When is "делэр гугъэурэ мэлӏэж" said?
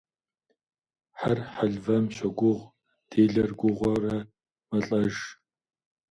3.09-5.15